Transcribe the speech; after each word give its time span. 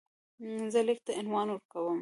زه 0.73 0.79
لیک 0.87 0.99
ته 1.05 1.11
عنوان 1.19 1.47
ورکوم. 1.49 1.87